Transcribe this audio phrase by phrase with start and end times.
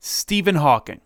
[0.00, 1.00] Stephen Hawking.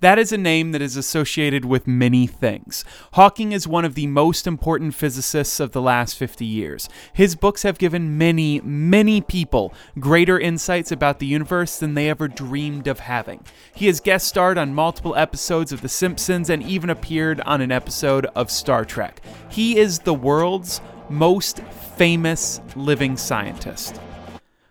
[0.00, 2.84] That is a name that is associated with many things.
[3.12, 6.88] Hawking is one of the most important physicists of the last 50 years.
[7.12, 12.28] His books have given many, many people greater insights about the universe than they ever
[12.28, 13.44] dreamed of having.
[13.74, 17.72] He has guest starred on multiple episodes of The Simpsons and even appeared on an
[17.72, 19.20] episode of Star Trek.
[19.50, 20.80] He is the world's
[21.10, 21.60] most
[21.96, 24.00] famous living scientist.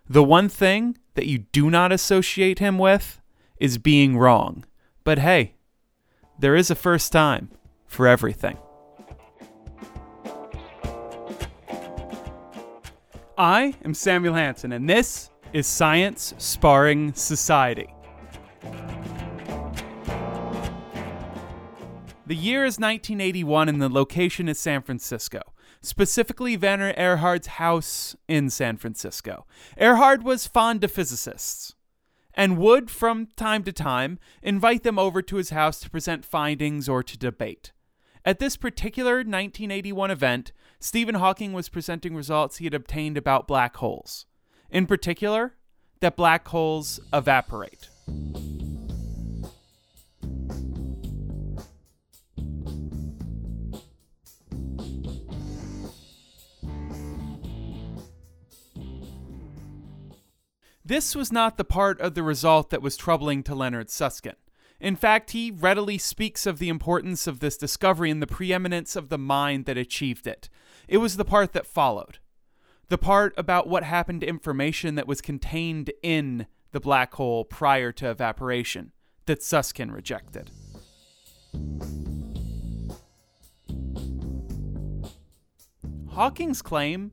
[0.07, 3.18] The one thing that you do not associate him with
[3.59, 4.65] is being wrong.
[5.03, 5.55] But hey,
[6.39, 7.49] there is a first time
[7.85, 8.57] for everything.
[13.37, 17.93] I am Samuel Hanson, and this is Science Sparring Society.
[22.25, 25.41] The year is 1981, and the location is San Francisco,
[25.81, 29.47] specifically Werner Erhard's house in San Francisco.
[29.79, 31.73] Erhard was fond of physicists
[32.39, 36.87] and would, from time to time, invite them over to his house to present findings
[36.87, 37.73] or to debate.
[38.23, 43.75] At this particular 1981 event, Stephen Hawking was presenting results he had obtained about black
[43.75, 44.25] holes.
[44.69, 45.55] In particular,
[45.99, 47.89] that black holes evaporate.
[60.89, 64.37] This was not the part of the result that was troubling to Leonard Susskind.
[64.79, 69.09] In fact, he readily speaks of the importance of this discovery and the preeminence of
[69.09, 70.49] the mind that achieved it.
[70.87, 72.17] It was the part that followed.
[72.87, 77.91] The part about what happened to information that was contained in the black hole prior
[77.91, 78.91] to evaporation
[79.27, 80.49] that Susskind rejected.
[86.07, 87.11] Hawking's claim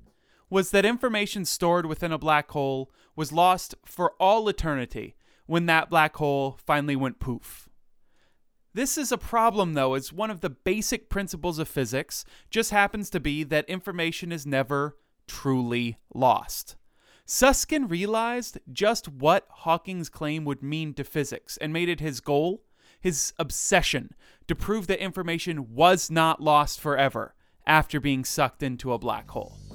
[0.49, 5.17] was that information stored within a black hole was lost for all eternity
[5.47, 7.69] when that black hole finally went poof.
[8.75, 13.09] This is a problem, though, as one of the basic principles of physics just happens
[13.11, 16.77] to be that information is never truly lost.
[17.25, 22.65] Susskind realized just what Hawking's claim would mean to physics and made it his goal,
[23.01, 24.15] his obsession,
[24.47, 27.35] to prove that information was not lost forever
[27.67, 29.66] after being sucked into a black hole.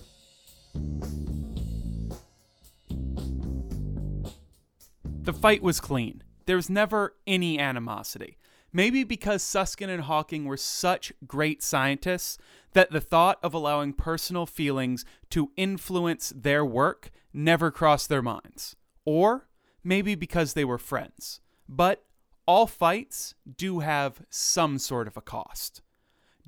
[5.23, 6.23] The fight was clean.
[6.47, 8.39] There was never any animosity.
[8.73, 12.39] Maybe because Susskind and Hawking were such great scientists
[12.73, 18.75] that the thought of allowing personal feelings to influence their work never crossed their minds.
[19.05, 19.47] Or
[19.83, 21.39] maybe because they were friends.
[21.69, 22.03] But
[22.47, 25.83] all fights do have some sort of a cost.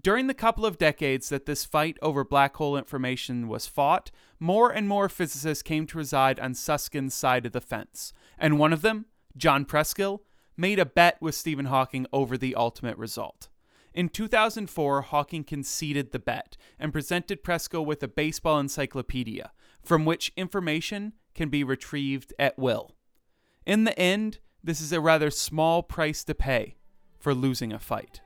[0.04, 4.70] During the couple of decades that this fight over black hole information was fought, more
[4.70, 8.82] and more physicists came to reside on Susskind's side of the fence, and one of
[8.82, 9.06] them,
[9.38, 10.20] John Preskill,
[10.58, 13.48] made a bet with Stephen Hawking over the ultimate result.
[13.94, 20.34] In 2004, Hawking conceded the bet and presented Preskill with a baseball encyclopedia, from which
[20.36, 22.92] information can be retrieved at will.
[23.66, 26.76] In the end, this is a rather small price to pay
[27.20, 28.20] for losing a fight.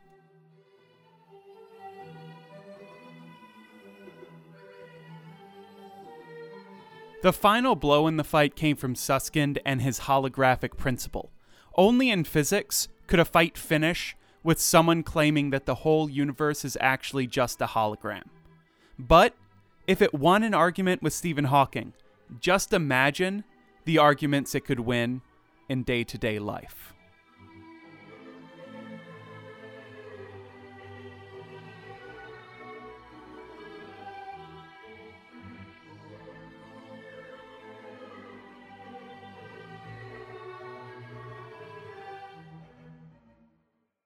[7.28, 11.30] The final blow in the fight came from Susskind and his holographic principle.
[11.76, 16.78] Only in physics could a fight finish with someone claiming that the whole universe is
[16.80, 18.24] actually just a hologram.
[18.98, 19.36] But
[19.88, 21.92] if it won an argument with Stephen Hawking,
[22.40, 23.44] just imagine
[23.84, 25.20] the arguments it could win
[25.68, 26.94] in day to day life.